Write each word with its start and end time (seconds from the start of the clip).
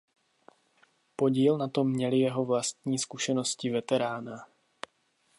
Podíl 1.15 1.57
na 1.57 1.67
tom 1.67 1.91
měly 1.91 2.19
jeho 2.19 2.45
vlastní 2.45 2.99
zkušenosti 2.99 3.69
veterána. 3.69 4.47